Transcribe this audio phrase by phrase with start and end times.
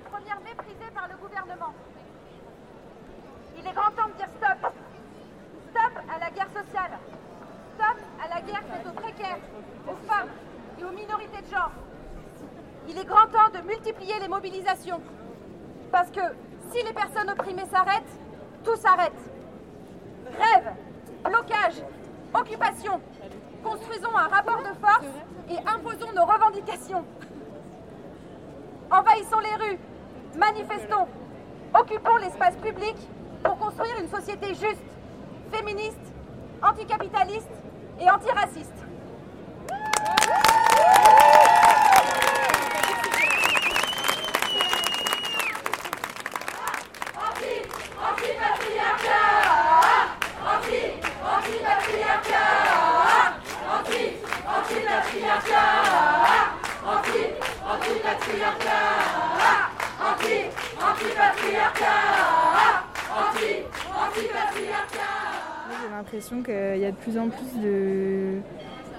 [0.00, 1.74] les premières méprisées par le gouvernement.
[3.58, 4.72] Il est grand temps de dire stop.
[5.70, 6.98] Stop à la guerre sociale.
[7.74, 9.38] Stop à la guerre faite aux précaires,
[9.86, 10.28] aux femmes
[10.78, 11.72] et aux minorités de genre.
[12.88, 15.00] Il est grand temps de multiplier les mobilisations.
[15.92, 16.20] Parce que
[16.70, 18.18] si les personnes opprimées s'arrêtent,
[18.64, 19.12] tout s'arrête.
[20.32, 20.74] Grève,
[21.24, 21.82] blocage,
[22.34, 23.00] occupation.
[23.62, 25.06] Construisons un rapport de force
[25.50, 27.04] et imposons nos revendications.
[28.90, 29.78] Envahissons les rues,
[30.36, 31.06] manifestons,
[31.74, 32.96] occupons l'espace public
[33.42, 34.90] pour construire une société juste,
[35.52, 35.98] féministe,
[36.62, 37.50] anticapitaliste
[38.00, 38.89] et antiraciste.
[66.12, 68.40] L'impression qu'il y a de plus en plus de.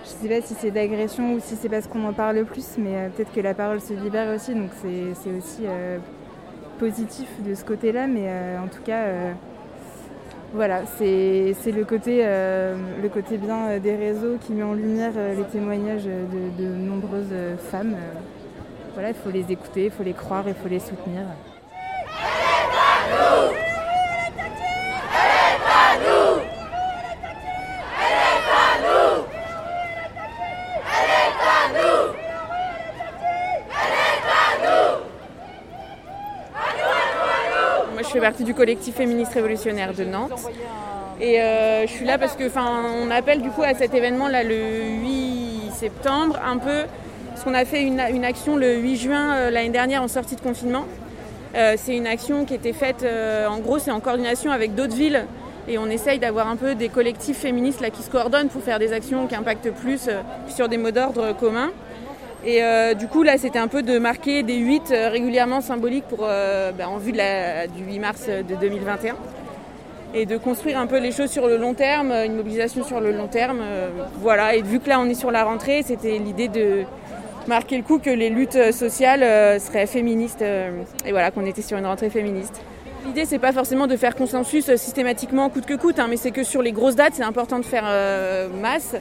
[0.04, 2.96] Je sais pas si c'est d'agression ou si c'est parce qu'on en parle plus, mais
[2.96, 5.98] euh, peut-être que la parole se libère aussi, donc c'est aussi euh,
[6.80, 9.04] positif de ce côté-là, mais euh, en tout cas,
[10.54, 16.06] voilà, c'est le, côté, le côté bien des réseaux qui met en lumière les témoignages
[16.06, 17.34] de, de nombreuses
[17.70, 17.96] femmes.
[18.94, 21.24] voilà, il faut les écouter, il faut les croire, il faut les soutenir.
[38.01, 40.50] Moi, je fais partie du collectif féministe révolutionnaire de Nantes.
[41.20, 44.28] Et euh, je suis là parce que, enfin, on appelle du coup à cet événement
[44.28, 46.84] là le 8 septembre, un peu,
[47.30, 50.42] parce qu'on a fait une, action le 8 juin euh, l'année dernière en sortie de
[50.42, 50.86] confinement.
[51.56, 53.06] Euh, c'est une action qui était faite,
[53.48, 55.26] en gros, c'est en coordination avec d'autres villes.
[55.68, 58.80] Et on essaye d'avoir un peu des collectifs féministes là, qui se coordonnent pour faire
[58.80, 60.10] des actions qui impactent plus
[60.48, 61.70] sur des mots d'ordre communs.
[62.46, 66.06] Et euh, du coup, là, c'était un peu de marquer des 8 euh, régulièrement symboliques
[66.08, 69.16] pour, euh, bah, en vue de la- du 8 mars de 2021.
[70.14, 73.12] Et de construire un peu les choses sur le long terme, une mobilisation sur le
[73.12, 73.62] long terme.
[74.22, 76.82] voilà, et vu que là, on est sur la rentrée, c'était l'idée de
[77.48, 79.22] marquer le coup que les luttes sociales
[79.62, 80.42] seraient féministes.
[80.42, 82.60] et voilà, qu'on était sur une rentrée féministe.
[83.06, 86.44] L'idée, c'est pas forcément de faire consensus systématiquement coûte que coûte, hein, mais c'est que
[86.44, 87.86] sur les grosses dates, c'est important de faire
[88.62, 88.96] masse,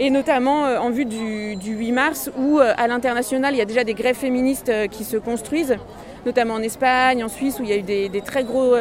[0.00, 3.60] et notamment euh, en vue du, du 8 mars, où euh, à l'international, il y
[3.60, 5.76] a déjà des grèves féministes euh, qui se construisent,
[6.24, 8.74] notamment en Espagne, en Suisse, où il y a eu des, très, gros,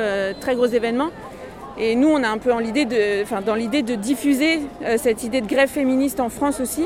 [0.66, 1.10] événements.
[1.78, 2.60] Et nous, on a un peu dans
[3.56, 4.62] l'idée de diffuser
[4.98, 6.86] cette idée de grève féministe en France aussi.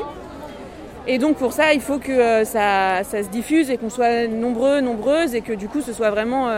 [1.08, 5.34] Et donc pour ça, il faut que ça, se diffuse et qu'on soit nombreux, nombreuses,
[5.34, 6.48] et que du coup, ce soit vraiment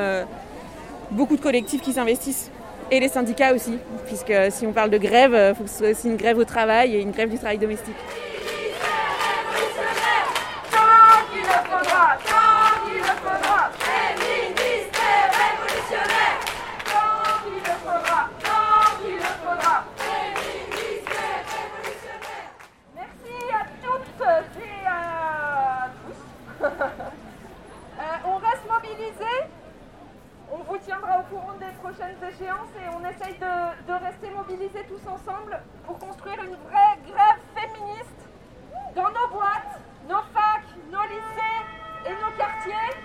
[1.12, 2.50] beaucoup de collectifs qui s'investissent.
[2.90, 5.90] Et les syndicats aussi, puisque si on parle de grève, il faut que ce soit
[5.90, 7.96] aussi une grève au travail et une grève du travail domestique.
[31.96, 37.40] prochaines échéances et on essaye de, rester mobilisés tous ensemble pour construire une vraie grève
[37.54, 38.28] féministe
[38.94, 41.64] dans nos boîtes, nos facs, nos lycées
[42.06, 42.96] et nos quartiers.